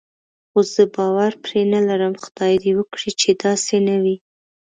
خو 0.49 0.59
زه 0.73 0.83
باور 0.95 1.31
پرې 1.43 1.61
نه 1.73 1.79
لرم، 1.87 2.13
خدای 2.23 2.53
دې 2.63 2.71
وکړي 2.75 3.11
چې 3.21 3.29
داسې 3.43 3.75
نه 3.87 3.95
وي. 4.03 4.15